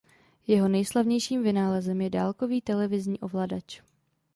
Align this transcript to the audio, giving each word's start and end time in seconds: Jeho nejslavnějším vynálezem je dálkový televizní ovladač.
Jeho 0.47 0.67
nejslavnějším 0.67 1.43
vynálezem 1.43 2.01
je 2.01 2.09
dálkový 2.09 2.61
televizní 2.61 3.19
ovladač. 3.19 3.81